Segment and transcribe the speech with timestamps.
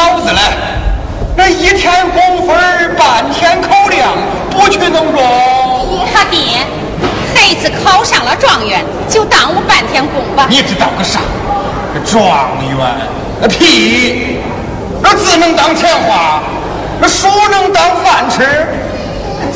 [0.00, 0.40] 送有你嫂子嘞，
[1.36, 2.56] 那一天工分
[2.96, 4.08] 半天口粮，
[4.50, 5.20] 不去能中？
[6.12, 6.58] 他爹，
[7.34, 10.46] 孩子考上了状元，就耽误半天工吧。
[10.48, 11.20] 你知道个啥？
[12.06, 12.78] 状元？
[13.42, 14.38] 那屁！
[15.02, 16.42] 那字能当钱花，
[17.00, 18.66] 那书能当饭吃。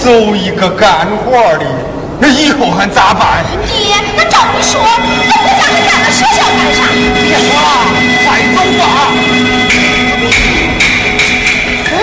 [0.02, 1.64] 走一个干活的，
[2.18, 3.44] 那以后还咋办？
[3.66, 6.80] 爹，那照你说，那我家还干那学校干啥？
[7.14, 7.64] 别说了，
[8.24, 8.84] 快走吧。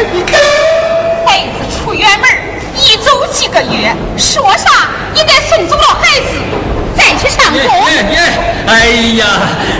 [1.25, 2.29] 孩子出远门，
[2.75, 6.27] 一走几个月，说啥也得送走了孩子，
[6.95, 7.59] 再去上工。
[8.67, 8.85] 哎
[9.17, 9.25] 呀，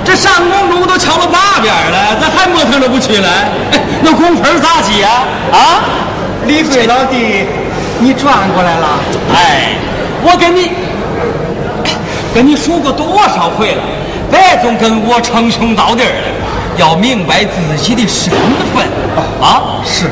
[0.06, 3.30] 这上工路都敲了八遍了，咋还磨蹭着不去了？
[4.04, 5.24] 那工分咋计啊？
[5.52, 5.82] 啊，
[6.46, 7.46] 李贵老弟。
[8.04, 9.00] 你转过来了，
[9.32, 9.76] 哎，
[10.24, 10.72] 我跟你
[12.34, 13.84] 跟你说过多少回了，
[14.32, 16.10] 别总跟我称兄道弟的，
[16.78, 18.32] 要明白自己的身
[18.74, 18.86] 份
[19.42, 19.82] 啊！
[19.86, 20.06] 是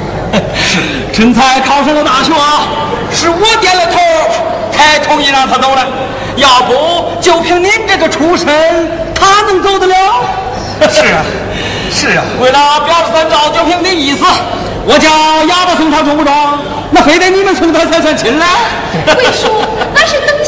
[0.55, 0.79] 是，
[1.13, 2.67] 陈才考上了大学啊，
[3.11, 3.97] 是我点了头
[4.71, 5.87] 才同意让他走的，
[6.35, 8.47] 要不就凭您这个出身，
[9.15, 9.95] 他能走得了？
[10.89, 11.23] 是啊，
[11.91, 14.23] 是啊，为了表示三照，就平的意思。
[14.85, 15.09] 我叫
[15.45, 16.33] 哑巴送他中不中？
[16.89, 18.45] 那非得你们送他才算亲嘞？
[19.17, 19.47] 魏叔，
[19.93, 20.38] 那是等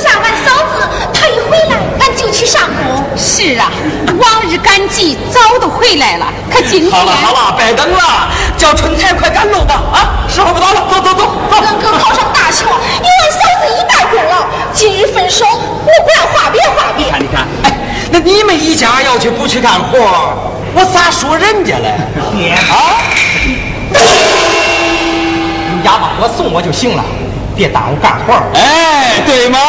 [2.41, 3.03] 去上工。
[3.15, 3.69] 是啊，
[4.07, 6.91] 往日赶集早都回来了，可今天……
[6.91, 8.27] 好了好了，别等了，
[8.57, 9.75] 叫春彩快赶路吧！
[9.93, 11.31] 啊，时候不早了，走走走走。
[11.51, 12.65] 跟哥考上大学，
[12.99, 14.47] 你为嫂子一代功劳。
[14.73, 17.05] 今日分手，我管话别话别。
[17.05, 17.77] 你看你看，哎，
[18.11, 19.99] 那你们一家要去不去干活，
[20.73, 21.94] 我咋说人家嘞？
[22.35, 22.97] 爹啊！
[25.69, 27.03] 你哑巴我送我就行了，
[27.61, 28.33] 别耽误干活。
[28.55, 29.59] 哎，对嘛，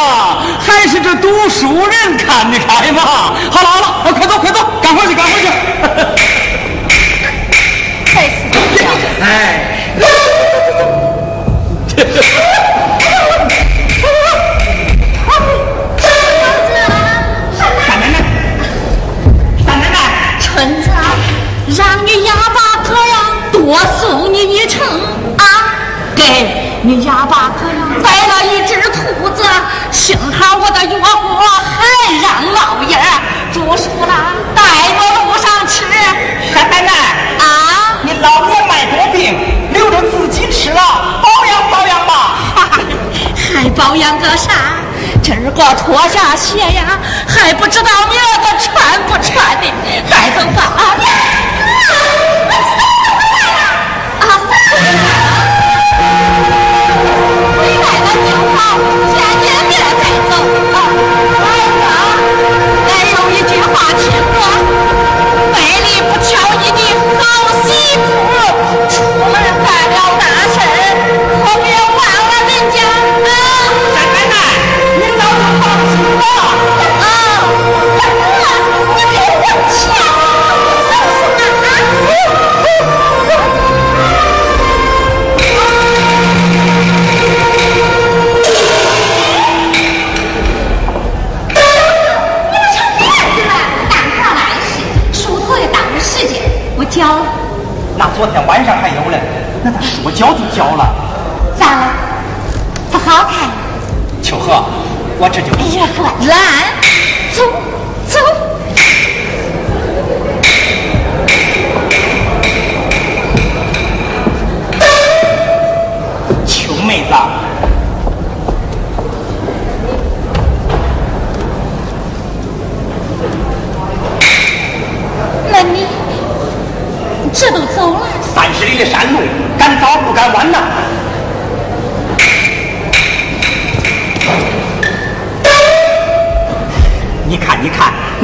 [0.59, 3.03] 还是这读书人看得开嘛。
[3.51, 5.47] 好了好了，快走快走，干活去干活去。
[8.07, 8.31] 还是
[8.75, 8.91] 这样。
[9.21, 9.27] 哎，
[46.43, 46.99] 切呀，
[47.29, 48.19] 还不知道命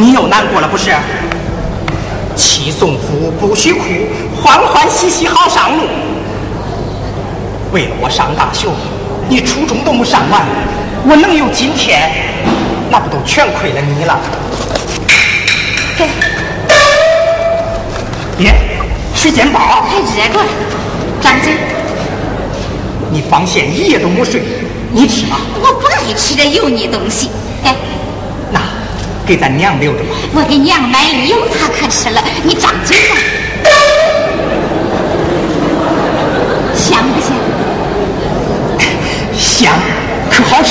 [0.00, 0.94] 你又难过了不是？
[2.36, 3.82] 妻送夫不许哭，
[4.40, 5.88] 欢欢喜喜好上路。
[7.72, 8.68] 为了我上大学，
[9.28, 10.42] 你初中都没上完，
[11.04, 12.12] 我能有今天，
[12.88, 14.20] 那不都全亏了你了？
[18.38, 18.54] 别，
[19.16, 19.58] 水煎包，
[19.90, 20.38] 还热着，
[21.20, 21.54] 张嘴。
[23.11, 24.40] 你放线一夜都没睡，
[24.92, 25.40] 你吃吧。
[25.61, 27.30] 我不爱吃这油腻东西。
[29.28, 30.16] 给咱娘留着吧。
[30.32, 32.25] 我给娘买的油，她可吃了。
[32.42, 33.18] 你张嘴吧，
[36.75, 37.37] 香不香？
[39.37, 39.75] 香，
[40.30, 40.62] 可好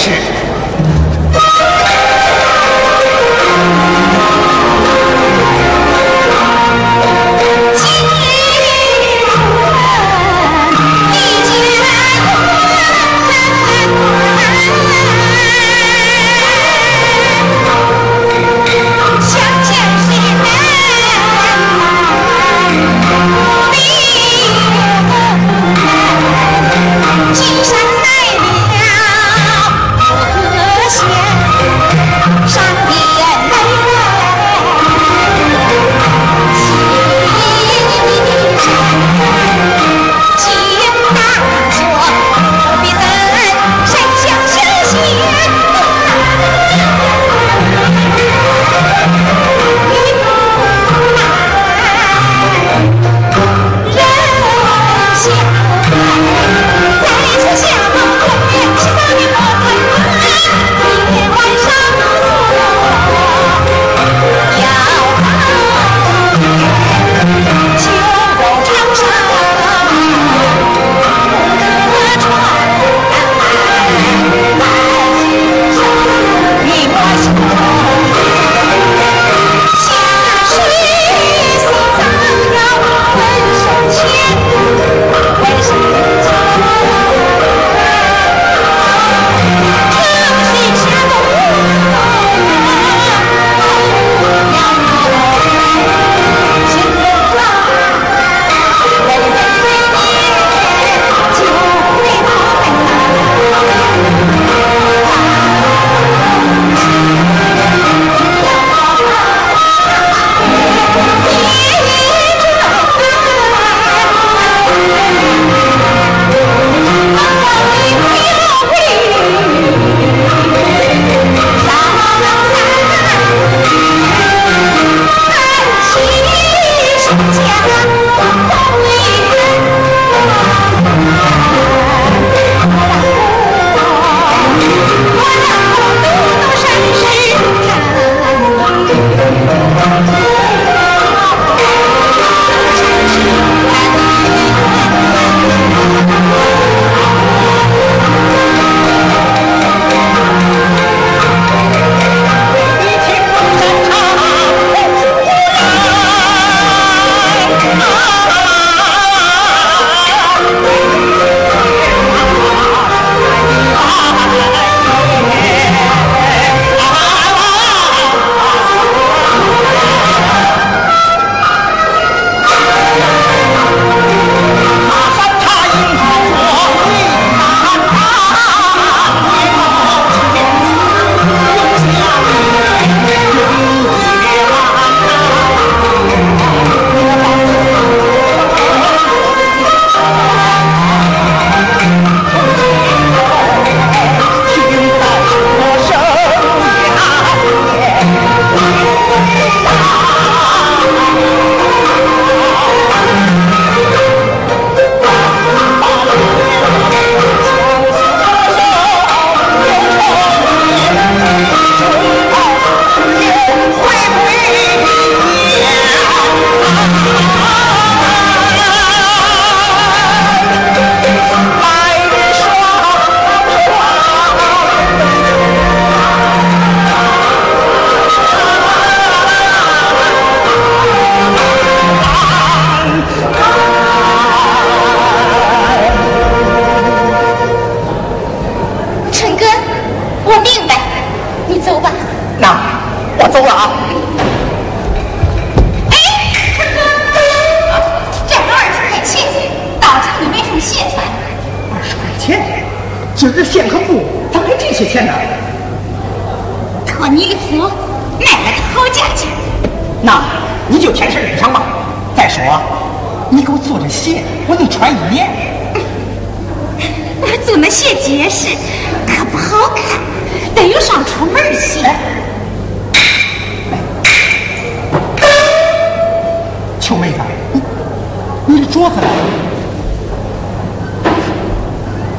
[278.77, 279.07] 桌子来，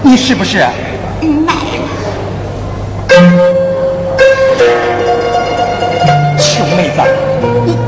[0.02, 0.58] 你是不是？
[1.46, 1.52] 妈，
[6.36, 7.00] 穷妹子，
[7.64, 7.78] 你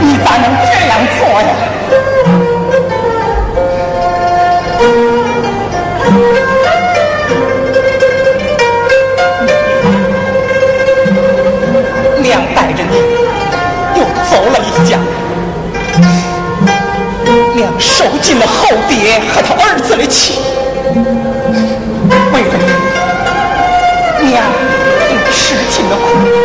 [0.00, 1.48] 你咋能这样做呀？
[12.22, 12.94] 娘带着你
[13.98, 14.71] 又走了一。
[18.02, 20.40] 受尽了后爹和他儿子的气。
[22.32, 22.54] 为了
[24.20, 24.42] 你，娘
[25.08, 26.41] 也吃尽了苦。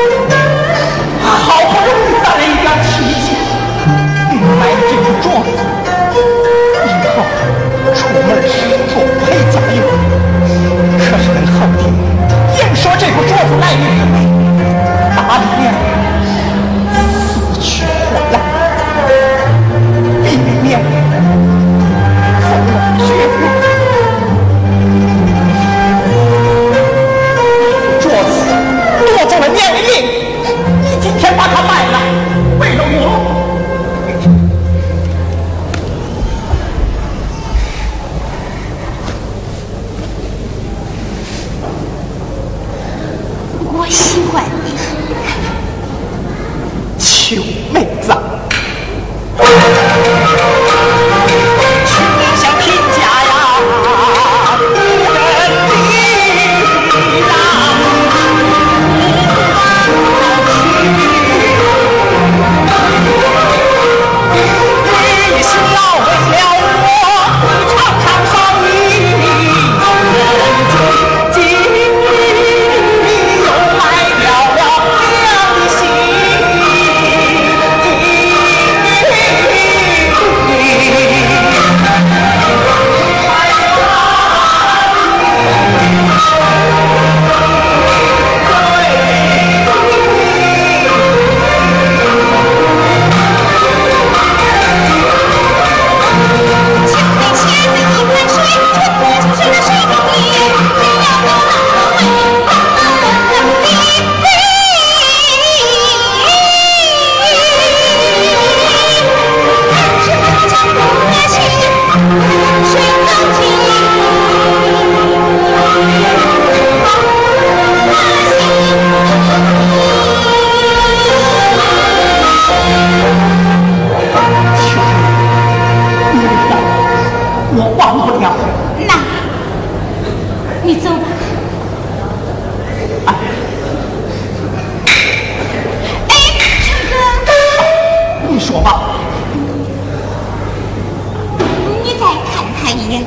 [142.68, 143.02] 看他一眼。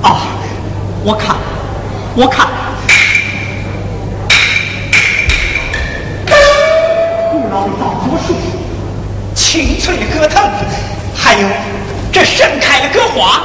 [0.00, 0.22] 啊，
[1.04, 1.36] 我看，
[2.16, 2.48] 我看，
[7.30, 8.34] 古老的枣果树，
[9.34, 10.50] 青翠的葛藤，
[11.14, 11.46] 还有
[12.10, 13.42] 这盛开的葛花。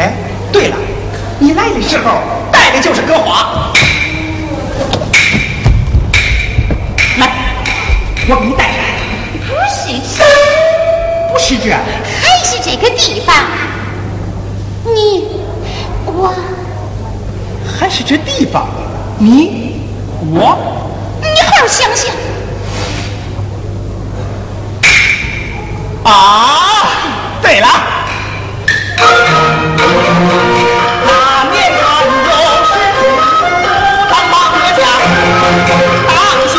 [0.00, 0.12] 哎，
[0.52, 0.76] 对了，
[1.38, 3.72] 你来的时候带的就是葛花。
[7.18, 7.28] 来，
[8.28, 8.71] 我给你带。
[11.42, 13.34] 是这，还是这个地方。
[14.84, 15.26] 你，
[16.06, 16.32] 我，
[17.76, 18.68] 还是这地方。
[19.18, 19.80] 你，
[20.20, 20.56] 我。
[21.20, 22.14] 你好好想想。
[26.04, 26.12] 啊，
[27.42, 27.66] 对了，
[31.04, 31.10] 那
[31.50, 31.82] 年春
[32.24, 32.30] 又
[32.70, 32.72] 是
[34.08, 34.80] 当忙的家，
[36.06, 36.14] 当
[36.48, 36.54] 心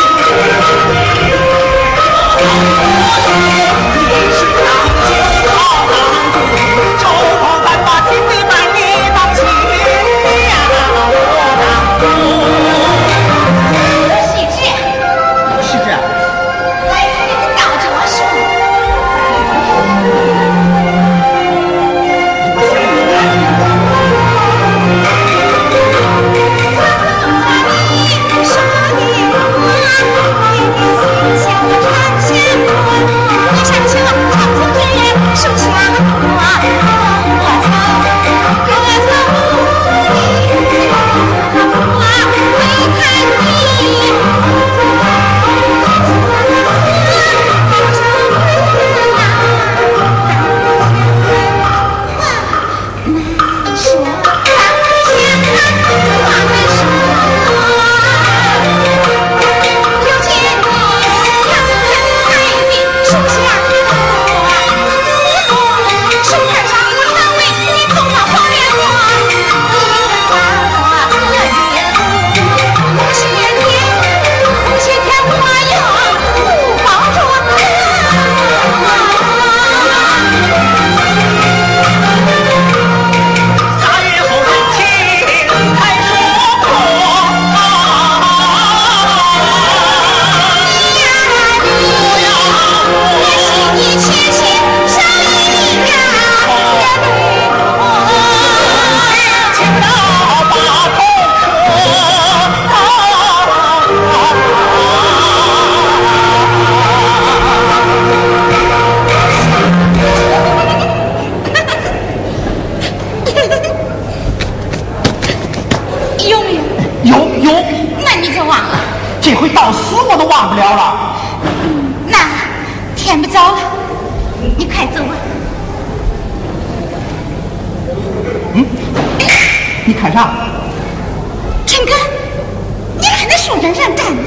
[133.44, 134.22] 树上上站的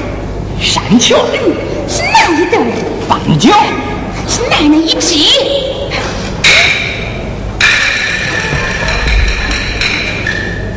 [0.60, 1.52] 山雀，嗯，
[1.88, 2.56] 是那一对？
[3.08, 3.50] 斑鸠，
[4.28, 5.08] 是奶奶一只？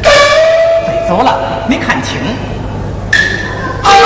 [0.01, 2.17] 飞走了，没看清。
[3.83, 4.01] 按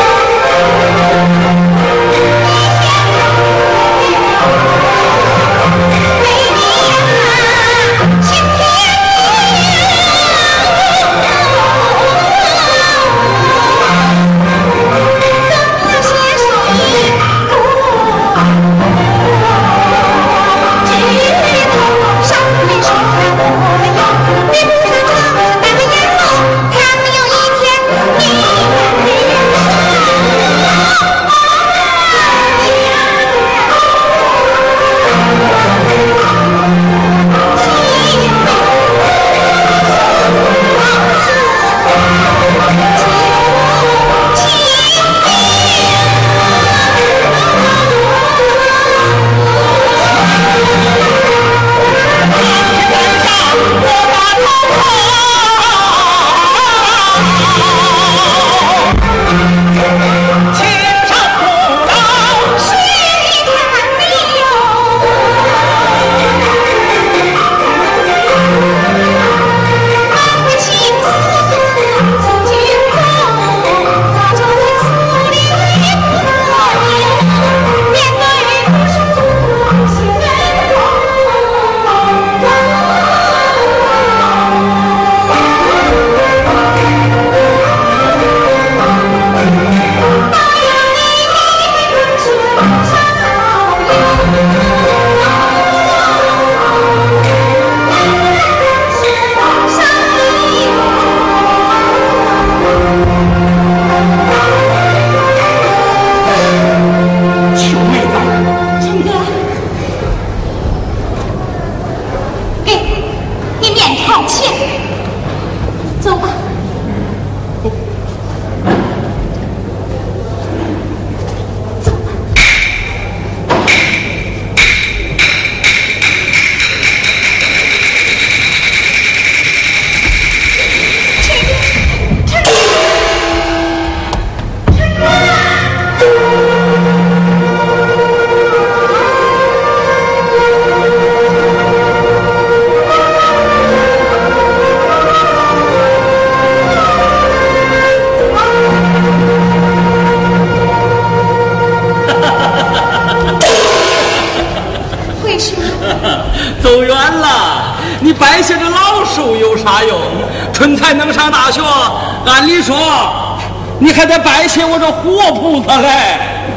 [165.51, 165.89] 活菩萨嘞。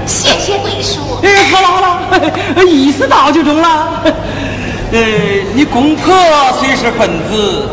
[0.06, 1.00] 谢谢贵叔。
[1.22, 4.02] 哎，好了好了，意思到就中了。
[4.92, 4.98] 呃，
[5.54, 6.14] 你公婆
[6.58, 7.68] 虽是分子，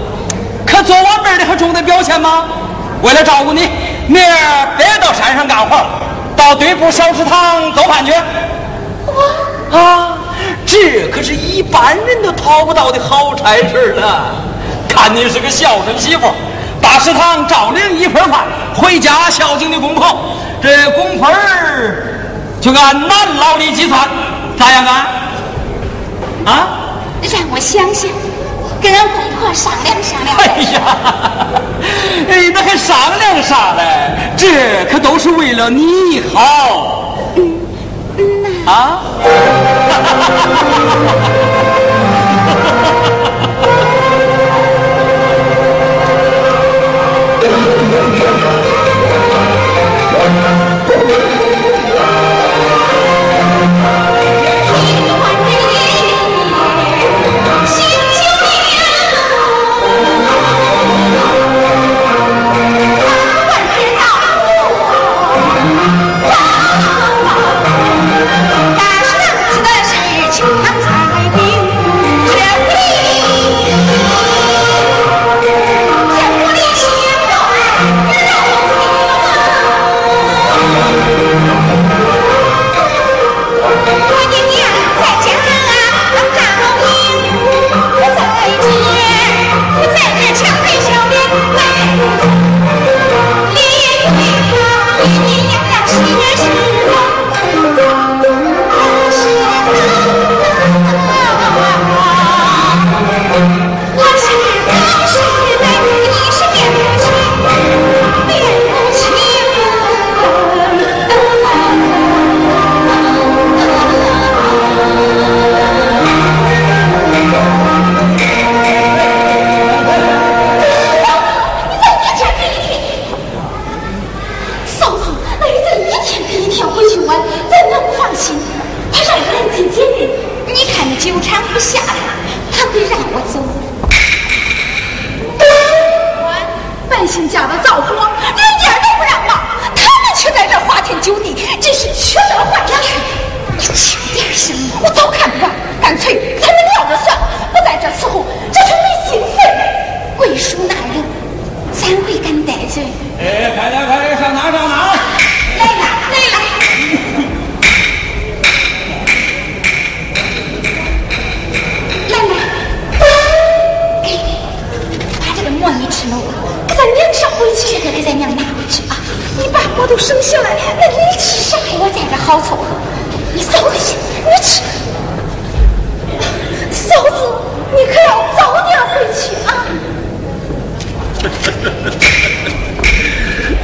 [0.66, 2.46] 可做我妹的还中得表现吗？
[3.02, 3.70] 为了照顾你，
[4.08, 5.86] 明儿别到山上干活，
[6.36, 8.12] 到对部小食堂做饭去。
[9.06, 10.18] 我啊，
[10.66, 14.36] 这可是一般人都讨不到的好差事了。
[14.90, 16.28] 看你是个孝顺媳妇。
[16.82, 20.06] 大食堂照领一份饭，回家孝敬你公婆，
[20.66, 22.04] 这工分儿
[22.60, 24.10] 就按男劳力计算，
[24.58, 25.08] 咋样啊？
[26.44, 26.68] 啊？
[27.22, 28.10] 让我想想，
[28.82, 30.36] 跟俺公婆商量商量。
[30.38, 30.82] 哎呀，
[32.32, 34.34] 哎，那还商量啥嘞？
[34.36, 37.16] 这可都是为了你好。
[37.36, 37.60] 嗯
[38.18, 38.24] 嗯
[38.66, 39.02] 啊？
[39.24, 39.30] 大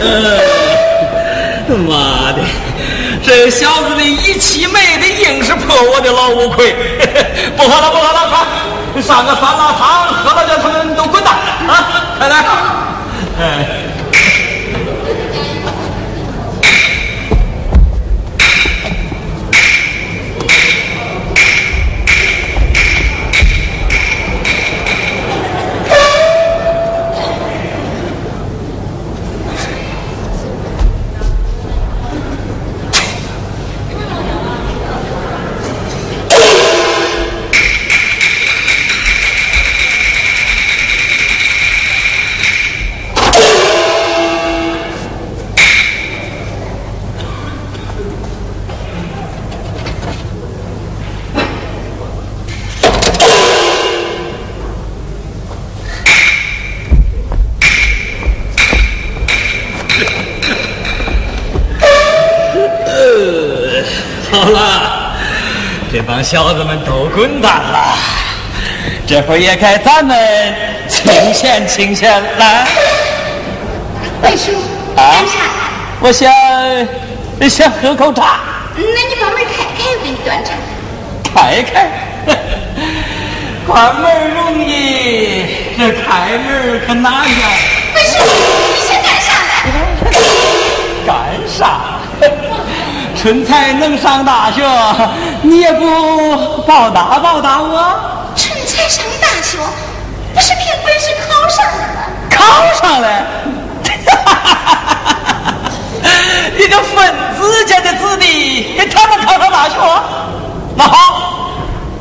[0.02, 0.08] 呃
[1.88, 2.42] 妈的，
[3.24, 6.76] 这小子的一气没的，硬是破我的老五魁。
[7.56, 8.30] 不喝了，不喝了，
[8.94, 11.34] 快上个酸辣汤，喝了叫他们都滚蛋
[11.68, 12.18] 啊！
[12.20, 12.44] 快来！
[13.40, 13.91] 哎。
[64.32, 65.12] 好了，
[65.92, 67.98] 这帮小子们都滚蛋了，
[69.06, 70.18] 这会儿也该咱们
[70.88, 72.66] 清闲清闲了。
[74.22, 74.54] 贵叔，
[74.96, 75.34] 啊干啥？
[76.00, 76.32] 我想
[77.50, 78.40] 想喝口茶，
[78.78, 80.54] 那你把门开开，我给你端茶。
[81.34, 81.92] 开开。
[83.68, 85.46] 关门容易，
[85.78, 87.50] 这开门可难呀。
[87.94, 89.60] 贵叔，你先干啥来？
[91.06, 91.10] 干
[91.48, 91.60] 啥？
[93.22, 94.64] 春才能上大学，
[95.44, 98.34] 你也不报答报答我？
[98.36, 99.60] 春才上大学，
[100.34, 102.02] 不是凭本事考上的吗？
[102.32, 103.08] 考上了。
[106.58, 109.76] 你个分子家的子弟，他能考上大学？
[110.76, 111.52] 那好，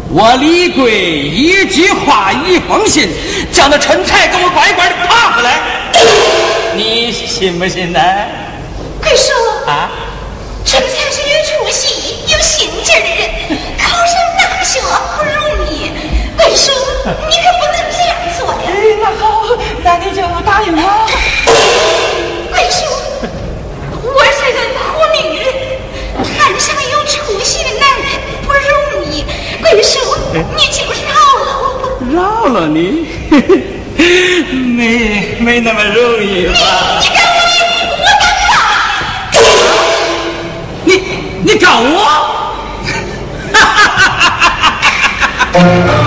[0.09, 3.11] 我李贵一句话一封信，
[3.53, 5.61] 叫那春才给我乖乖的爬回来，
[6.75, 8.01] 你信不信呢？
[9.03, 9.33] 贵叔，
[9.71, 9.91] 啊？
[10.63, 10.89] 春才
[32.61, 33.07] 了你，
[34.77, 37.01] 没没那么容易吧？
[41.43, 41.97] 你敢我，
[45.53, 45.61] 我干他。
[45.63, 46.00] 你你告我？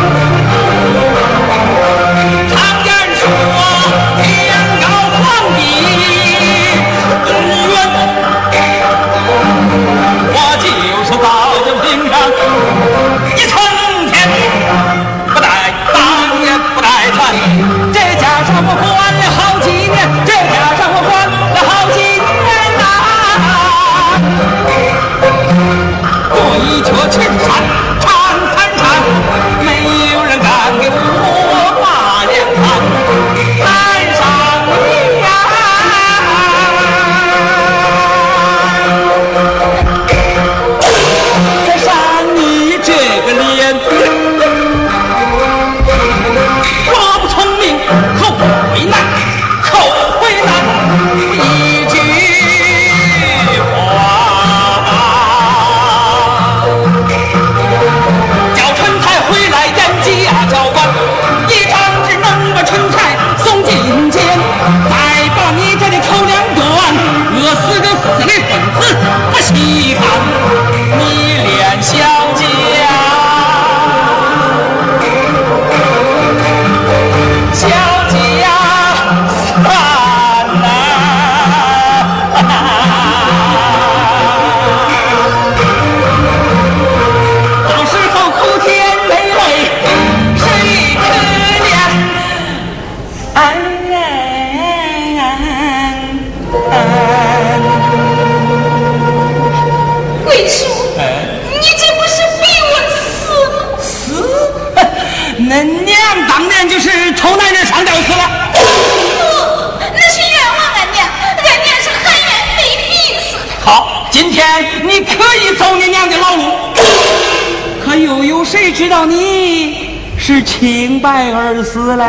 [121.62, 122.04] 死嘞？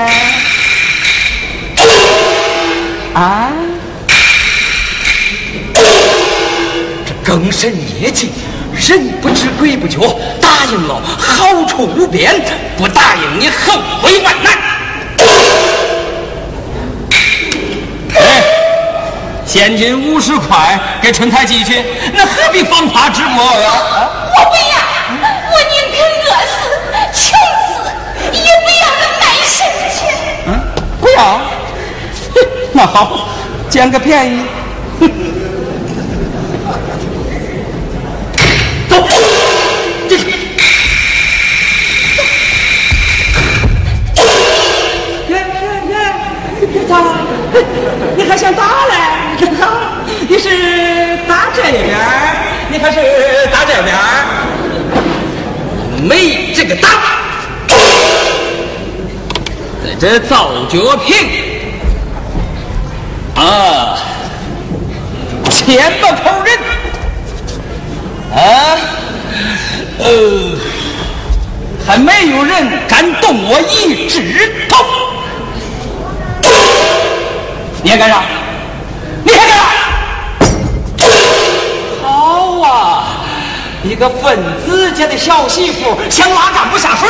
[3.15, 3.51] 啊？
[7.05, 8.31] 这更甚业绩，
[8.73, 9.99] 人不知鬼不觉，
[10.41, 12.41] 答应了好处无边，
[12.77, 14.59] 不答应你后悔万难。
[18.17, 18.43] 哎，
[19.47, 21.83] 现金五十块给春台寄去，
[22.15, 24.24] 那何必放花直播啊？
[31.17, 31.41] 好。
[32.73, 33.29] 那好，
[33.69, 34.43] 捡个便宜。
[38.89, 39.07] 走，
[40.09, 40.25] 进去。
[45.29, 45.45] 别别
[45.87, 46.93] 别，别打！
[48.17, 48.95] 你还想打嘞？
[49.39, 49.69] 你打？
[50.29, 50.49] 你是
[51.29, 52.01] 打这边儿，
[52.71, 52.99] 你还是
[53.53, 54.01] 打这边儿？
[56.03, 56.89] 没这个打。
[59.99, 61.17] 这造脚瓶
[63.37, 63.99] 啊，
[65.51, 66.59] 千把口人
[68.35, 68.37] 啊，
[69.99, 70.59] 呃，
[71.87, 74.85] 还没有人敢动我一指头。
[77.83, 78.23] 你还干啥？
[79.25, 79.65] 你还干啥？
[82.03, 83.05] 好啊，
[83.83, 87.09] 一个分子家的小媳妇想拉杆不下水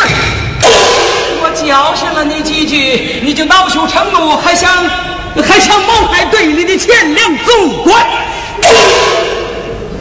[1.66, 4.70] 教训了你几句，你就恼羞成怒，还想
[5.48, 8.06] 还想谋害队里的钱粮总管？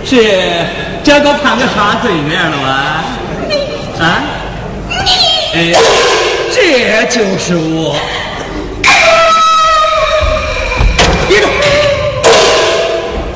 [0.06, 0.68] 这
[1.04, 3.04] 这都判个啥罪名了啊？
[4.00, 4.24] 啊？
[5.56, 5.74] 哎，
[6.54, 7.96] 这就是我。
[11.28, 11.50] 别动！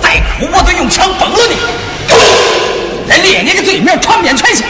[0.01, 1.55] 再哭，我就用枪崩了你！
[3.09, 4.67] 再列你个罪名，传遍全县。